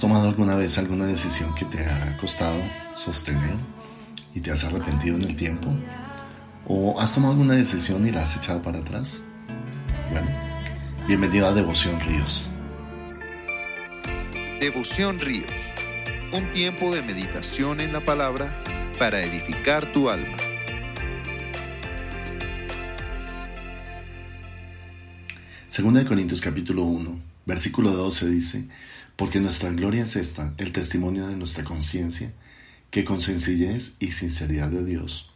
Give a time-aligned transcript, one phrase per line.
[0.00, 2.58] tomado alguna vez alguna decisión que te ha costado
[2.94, 3.56] sostener
[4.34, 5.72] y te has arrepentido en el tiempo?
[6.66, 9.20] ¿O has tomado alguna decisión y la has echado para atrás?
[10.10, 10.28] Bueno,
[11.06, 12.48] bienvenido a Devoción Ríos.
[14.60, 15.74] Devoción Ríos,
[16.32, 18.62] un tiempo de meditación en la palabra
[18.98, 20.36] para edificar tu alma.
[25.68, 28.68] Segunda de Corintios capítulo 1, versículo 12 dice,
[29.16, 32.32] porque nuestra gloria es esta, el testimonio de nuestra conciencia,
[32.90, 35.30] que con sencillez y sinceridad de Dios,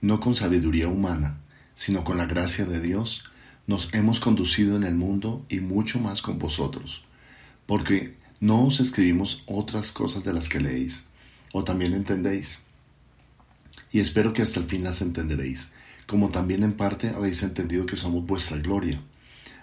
[0.00, 1.40] no con sabiduría humana,
[1.74, 3.24] sino con la gracia de Dios,
[3.66, 7.04] nos hemos conducido en el mundo y mucho más con vosotros,
[7.66, 11.06] porque no os escribimos otras cosas de las que leéis,
[11.52, 12.58] o también entendéis.
[13.90, 15.70] Y espero que hasta el fin las entenderéis,
[16.06, 19.00] como también en parte habéis entendido que somos vuestra gloria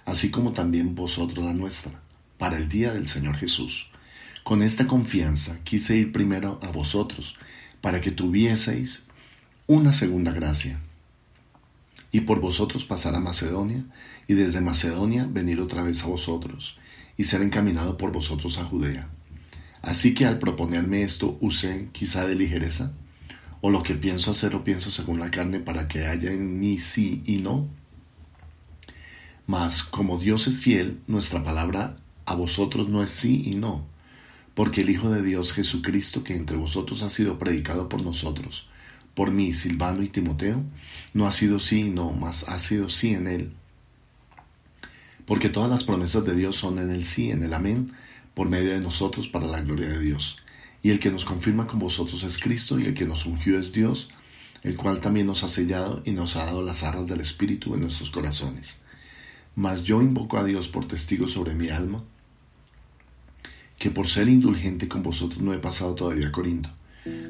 [0.05, 2.01] así como también vosotros la nuestra,
[2.37, 3.89] para el día del Señor Jesús.
[4.43, 7.37] Con esta confianza quise ir primero a vosotros,
[7.81, 9.05] para que tuvieseis
[9.67, 10.79] una segunda gracia,
[12.11, 13.85] y por vosotros pasar a Macedonia,
[14.27, 16.77] y desde Macedonia venir otra vez a vosotros,
[17.17, 19.09] y ser encaminado por vosotros a Judea.
[19.81, 22.91] Así que al proponerme esto usé quizá de ligereza,
[23.61, 26.79] o lo que pienso hacer lo pienso según la carne para que haya en mí
[26.79, 27.69] sí y no.
[29.47, 33.85] Mas como Dios es fiel, nuestra palabra a vosotros no es sí y no,
[34.53, 38.69] porque el Hijo de Dios Jesucristo que entre vosotros ha sido predicado por nosotros,
[39.13, 40.63] por mí, Silvano y Timoteo,
[41.13, 43.53] no ha sido sí y no, mas ha sido sí en él.
[45.25, 47.87] Porque todas las promesas de Dios son en el sí, en el amén,
[48.33, 50.37] por medio de nosotros para la gloria de Dios.
[50.83, 53.73] Y el que nos confirma con vosotros es Cristo, y el que nos ungió es
[53.73, 54.09] Dios,
[54.63, 57.81] el cual también nos ha sellado y nos ha dado las arras del Espíritu en
[57.81, 58.79] nuestros corazones.
[59.55, 62.01] Mas yo invoco a Dios por testigo sobre mi alma,
[63.77, 66.69] que por ser indulgente con vosotros no he pasado todavía a Corinto.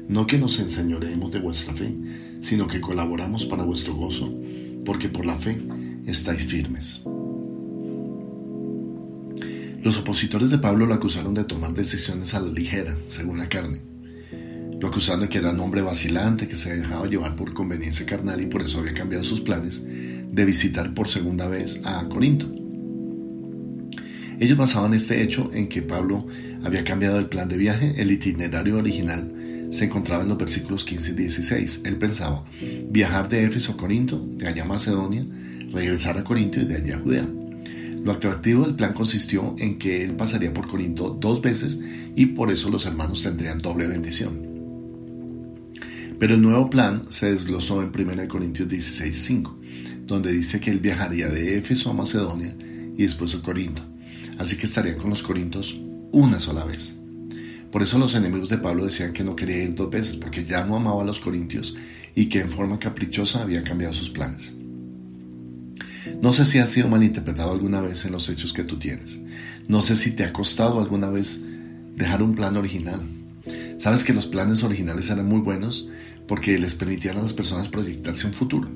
[0.06, 1.92] No que nos enseñoremos de vuestra fe,
[2.40, 4.32] sino que colaboramos para vuestro gozo,
[4.84, 5.58] porque por la fe
[6.06, 7.00] estáis firmes.
[9.82, 13.80] Los opositores de Pablo lo acusaron de tomar decisiones a la ligera, según la carne.
[14.78, 18.40] Lo acusaron de que era un hombre vacilante, que se dejaba llevar por conveniencia carnal
[18.40, 19.84] y por eso había cambiado sus planes
[20.32, 22.50] de visitar por segunda vez a Corinto.
[24.40, 26.26] Ellos basaban este hecho en que Pablo
[26.64, 29.32] había cambiado el plan de viaje, el itinerario original
[29.72, 31.80] se encontraba en los versículos 15 y 16.
[31.84, 32.44] Él pensaba
[32.90, 35.24] viajar de Éfeso a Corinto, de allá a Macedonia,
[35.72, 37.26] regresar a Corinto y de allá a Judea.
[38.04, 41.80] Lo atractivo del plan consistió en que él pasaría por Corinto dos veces
[42.14, 44.52] y por eso los hermanos tendrían doble bendición.
[46.18, 49.56] Pero el nuevo plan se desglosó en 1 Corintios 16:5
[50.12, 52.54] donde dice que él viajaría de Éfeso a Macedonia
[52.96, 53.82] y después a Corinto.
[54.38, 55.74] Así que estaría con los corintos
[56.12, 56.94] una sola vez.
[57.70, 60.64] Por eso los enemigos de Pablo decían que no quería ir dos veces, porque ya
[60.64, 61.74] no amaba a los corintios
[62.14, 64.52] y que en forma caprichosa había cambiado sus planes.
[66.20, 69.18] No sé si ha sido malinterpretado alguna vez en los hechos que tú tienes.
[69.66, 71.40] No sé si te ha costado alguna vez
[71.96, 73.00] dejar un plan original.
[73.78, 75.88] Sabes que los planes originales eran muy buenos
[76.28, 78.68] porque les permitían a las personas proyectarse un futuro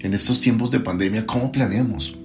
[0.00, 2.16] en estos tiempos de pandemia, ¿cómo planeamos?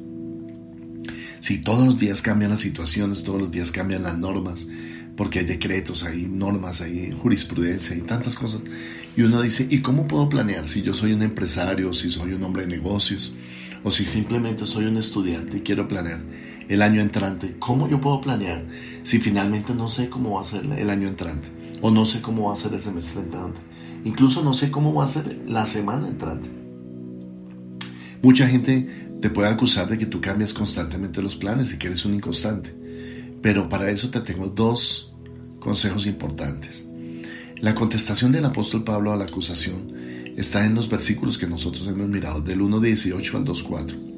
[1.40, 4.68] Si todos los días cambian las situaciones, todos los días cambian las normas,
[5.18, 8.62] porque hay decretos, hay normas, hay jurisprudencia, hay tantas cosas.
[9.18, 12.44] Y uno dice, ¿y cómo puedo planear si yo soy un empresario, si soy un
[12.44, 13.34] hombre de negocios,
[13.84, 16.22] o si simplemente soy un estudiante y quiero planear
[16.70, 17.56] el año entrante?
[17.58, 18.64] ¿Cómo yo puedo planear
[19.04, 21.48] si finalmente no sé cómo va a ser el año entrante?
[21.82, 23.60] O no sé cómo va a ser el semestre entrante.
[24.06, 26.61] Incluso no sé cómo va a ser la semana entrante.
[28.22, 28.88] Mucha gente
[29.20, 32.74] te puede acusar de que tú cambias constantemente los planes y que eres un inconstante.
[33.42, 35.14] Pero para eso te tengo dos
[35.60, 36.86] consejos importantes.
[37.60, 39.94] La contestación del apóstol Pablo a la acusación
[40.38, 44.12] está en los versículos que nosotros hemos mirado, del 1.18 al 2.4.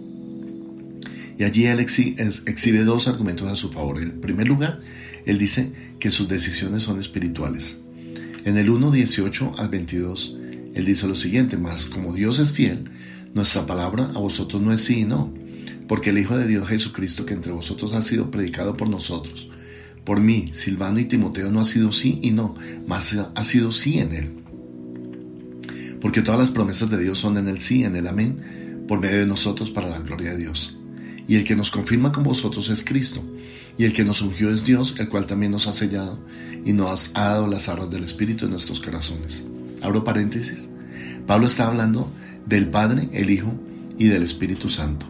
[1.37, 3.99] Y allí él exhibe dos argumentos a su favor.
[3.99, 4.79] En primer lugar,
[5.25, 7.77] él dice que sus decisiones son espirituales.
[8.45, 10.35] En el 1.18 al 22,
[10.75, 12.91] él dice lo siguiente, más como Dios es fiel,
[13.33, 15.33] nuestra palabra a vosotros no es sí y no,
[15.87, 19.49] porque el Hijo de Dios Jesucristo que entre vosotros ha sido predicado por nosotros,
[20.03, 23.99] por mí, Silvano y Timoteo no ha sido sí y no, mas ha sido sí
[23.99, 24.33] en él.
[26.01, 29.19] Porque todas las promesas de Dios son en el sí, en el amén, por medio
[29.19, 30.77] de nosotros para la gloria de Dios.
[31.25, 33.23] Y el que nos confirma con vosotros es Cristo,
[33.77, 36.19] y el que nos ungió es Dios, el cual también nos ha sellado
[36.65, 39.45] y nos ha dado las arras del Espíritu en nuestros corazones.
[39.81, 40.67] Abro paréntesis.
[41.27, 42.11] Pablo está hablando
[42.45, 43.53] del Padre, el Hijo
[43.97, 45.05] y del Espíritu Santo.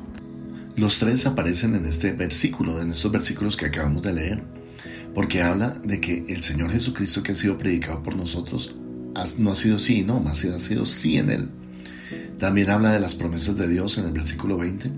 [0.76, 4.44] Los tres aparecen en este versículo, en estos versículos que acabamos de leer.
[5.14, 8.76] porque habla de que el Señor Jesucristo que ha sido predicado por nosotros
[9.38, 11.50] no ha sido sí no, más ha sido sí en Él.
[12.40, 14.92] También habla de las promesas de Dios en el versículo 20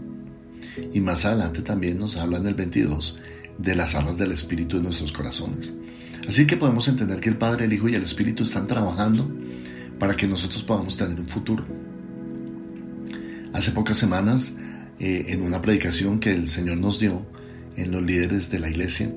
[0.93, 3.17] y más adelante también nos habla en el 22
[3.57, 5.73] de las armas del Espíritu en nuestros corazones.
[6.27, 9.29] Así que podemos entender que el Padre, el Hijo y el Espíritu están trabajando
[9.99, 11.65] para que nosotros podamos tener un futuro.
[13.53, 14.53] Hace pocas semanas,
[14.99, 17.25] eh, en una predicación que el Señor nos dio
[17.77, 19.13] en los líderes de la iglesia,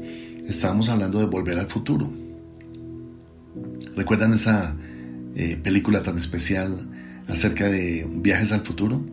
[0.47, 2.13] estábamos hablando de volver al futuro.
[3.97, 4.77] ¿Recuerdan esa
[5.35, 6.89] eh, película tan especial
[7.27, 9.05] acerca de viajes al futuro?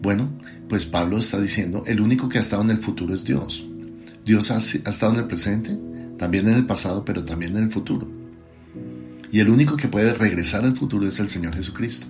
[0.00, 0.30] Bueno,
[0.68, 3.66] pues Pablo está diciendo, el único que ha estado en el futuro es Dios.
[4.24, 5.78] Dios ha, ha estado en el presente,
[6.16, 8.21] también en el pasado, pero también en el futuro.
[9.32, 12.06] Y el único que puede regresar al futuro es el Señor Jesucristo,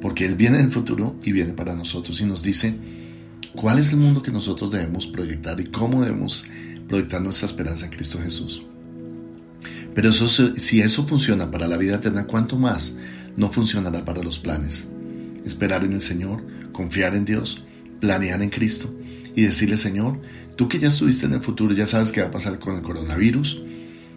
[0.00, 2.72] porque Él viene del futuro y viene para nosotros y nos dice
[3.56, 6.44] cuál es el mundo que nosotros debemos proyectar y cómo debemos
[6.86, 8.62] proyectar nuestra esperanza en Cristo Jesús.
[9.92, 12.94] Pero eso, si eso funciona para la vida eterna, ¿cuánto más
[13.36, 14.86] no funcionará para los planes?
[15.44, 17.64] Esperar en el Señor, confiar en Dios,
[18.00, 18.88] planear en Cristo
[19.34, 20.20] y decirle, Señor,
[20.54, 22.82] tú que ya estuviste en el futuro, ya sabes qué va a pasar con el
[22.82, 23.62] coronavirus,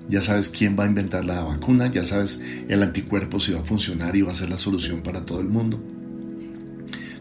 [0.07, 3.63] ya sabes quién va a inventar la vacuna, ya sabes el anticuerpo si va a
[3.63, 5.81] funcionar y va a ser la solución para todo el mundo.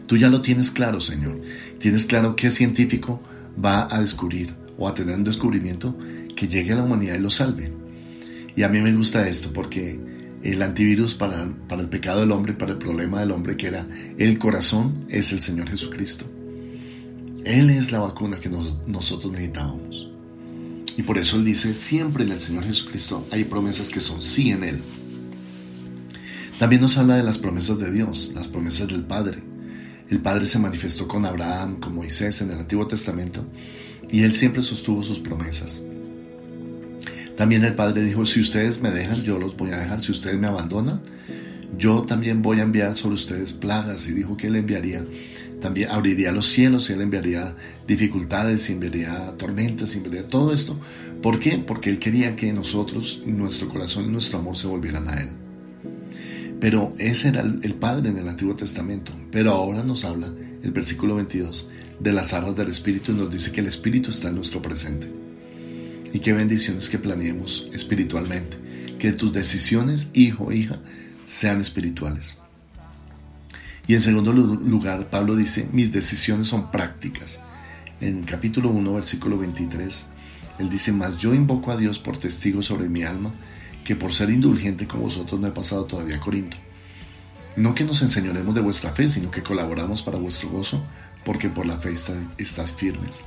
[0.07, 1.41] Tú ya lo tienes claro, Señor.
[1.79, 3.21] Tienes claro qué científico
[3.63, 5.97] va a descubrir o a tener un descubrimiento
[6.35, 7.71] que llegue a la humanidad y lo salve.
[8.55, 9.99] Y a mí me gusta esto porque
[10.43, 13.87] el antivirus para, para el pecado del hombre, para el problema del hombre que era
[14.17, 16.25] el corazón, es el Señor Jesucristo.
[17.43, 20.14] Él es la vacuna que nosotros necesitábamos.
[20.97, 24.51] Y por eso Él dice, siempre en el Señor Jesucristo hay promesas que son sí
[24.51, 24.81] en Él.
[26.59, 29.39] También nos habla de las promesas de Dios, las promesas del Padre.
[30.09, 33.45] El Padre se manifestó con Abraham, con Moisés en el Antiguo Testamento,
[34.09, 35.81] y Él siempre sostuvo sus promesas.
[37.35, 39.99] También el Padre dijo, si ustedes me dejan, yo los voy a dejar.
[39.99, 41.01] Si ustedes me abandonan,
[41.77, 44.07] yo también voy a enviar sobre ustedes plagas.
[44.07, 45.05] Y dijo que Él enviaría,
[45.61, 47.55] también abriría los cielos, y Él enviaría
[47.87, 50.79] dificultades, y enviaría tormentas, y enviaría todo esto.
[51.21, 51.57] ¿Por qué?
[51.57, 55.29] Porque Él quería que nosotros, nuestro corazón y nuestro amor se volvieran a Él.
[56.59, 59.11] Pero ese era el Padre en el Antiguo Testamento.
[59.31, 60.33] Pero ahora nos habla
[60.63, 61.69] el versículo 22
[61.99, 65.11] de las arras del Espíritu y nos dice que el Espíritu está en nuestro presente.
[66.13, 68.57] Y qué bendiciones que planeemos espiritualmente.
[68.97, 70.79] Que tus decisiones, hijo, hija,
[71.25, 72.35] sean espirituales.
[73.87, 77.39] Y en segundo lugar, Pablo dice, mis decisiones son prácticas.
[78.01, 80.05] En capítulo 1, versículo 23,
[80.59, 83.31] él dice, más yo invoco a Dios por testigo sobre mi alma,
[83.83, 86.57] que por ser indulgente con vosotros no he pasado todavía a Corinto.
[87.55, 90.83] No que nos enseñoremos de vuestra fe, sino que colaboramos para vuestro gozo,
[91.23, 91.93] porque por la fe
[92.37, 93.23] estáis firmes.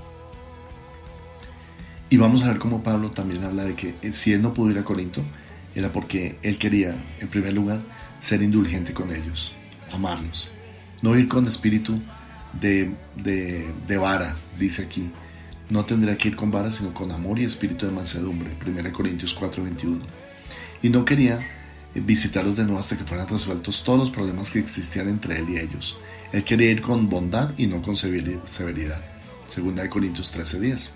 [2.10, 4.70] Y vamos a ver cómo Pablo también habla de que eh, si él no pudo
[4.70, 5.22] ir a Corinto,
[5.78, 7.80] era porque él quería, en primer lugar,
[8.18, 9.52] ser indulgente con ellos,
[9.92, 10.50] amarlos.
[11.02, 12.00] No ir con espíritu
[12.60, 15.12] de, de, vara, dice aquí.
[15.70, 18.56] No tendría que ir con vara, sino con amor y espíritu de mansedumbre.
[18.60, 20.00] 1 Corintios 4:21.
[20.82, 21.38] Y no quería
[21.94, 25.48] eh, visitarlos de nuevo hasta que fueran resueltos todos los problemas que existían entre él
[25.48, 25.96] y ellos.
[26.32, 29.00] Él quería ir con bondad y no con severidad.
[29.54, 30.90] 2 Corintios 13:10.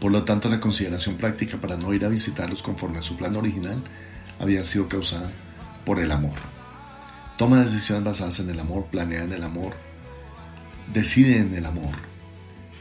[0.00, 3.34] Por lo tanto, la consideración práctica para no ir a visitarlos conforme a su plan
[3.36, 3.82] original
[4.38, 5.30] había sido causada
[5.84, 6.36] por el amor.
[7.36, 9.74] Toma decisiones basadas en el amor, planea en el amor,
[10.92, 11.94] decide en el amor,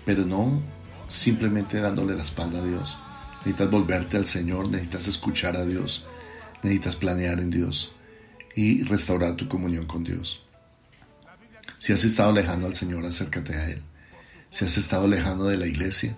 [0.05, 0.61] pero no
[1.07, 2.97] simplemente dándole la espalda a Dios.
[3.39, 6.05] Necesitas volverte al Señor, necesitas escuchar a Dios,
[6.63, 7.93] necesitas planear en Dios
[8.55, 10.43] y restaurar tu comunión con Dios.
[11.79, 13.81] Si has estado alejando al Señor, acércate a Él.
[14.49, 16.15] Si has estado alejando de la iglesia,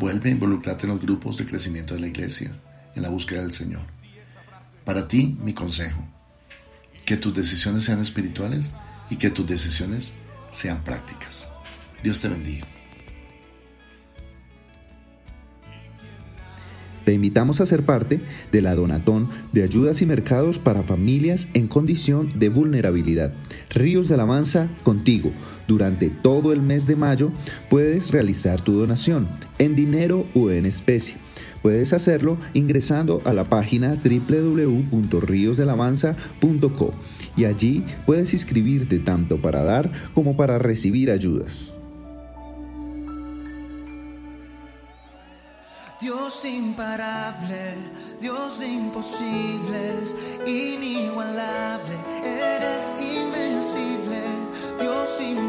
[0.00, 2.56] Vuelve a involucrarte en los grupos de crecimiento de la iglesia,
[2.94, 3.82] en la búsqueda del Señor.
[4.82, 6.08] Para ti, mi consejo,
[7.04, 8.70] que tus decisiones sean espirituales
[9.10, 10.14] y que tus decisiones
[10.50, 11.50] sean prácticas.
[12.02, 12.66] Dios te bendiga.
[17.04, 21.68] Te invitamos a ser parte de la Donatón de Ayudas y Mercados para Familias en
[21.68, 23.34] Condición de Vulnerabilidad.
[23.70, 25.32] Ríos de Alabanza contigo.
[25.66, 27.30] Durante todo el mes de mayo
[27.68, 31.16] puedes realizar tu donación en dinero o en especie.
[31.62, 36.94] Puedes hacerlo ingresando a la página www.riosdelavanza.co
[37.36, 41.74] y allí puedes inscribirte tanto para dar como para recibir ayudas.
[46.00, 47.74] Dios imparable,
[48.22, 51.92] Dios de imposibles, inigualable,
[52.24, 53.49] eres invencible,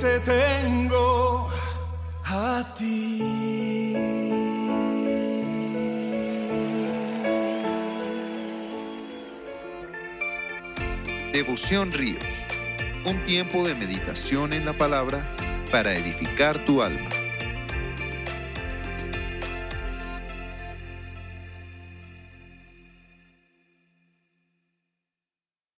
[0.04, 1.50] Te tengo
[2.26, 3.94] a ti.
[11.32, 12.46] Devoción Ríos,
[13.06, 15.34] un tiempo de meditación en la palabra
[15.72, 17.23] para edificar tu alma.